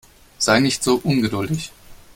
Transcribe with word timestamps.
Sei 0.39 0.59
nicht 0.61 0.83
so 0.83 0.95
ungeduldig. 1.03 1.71